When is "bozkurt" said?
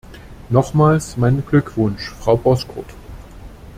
2.35-2.91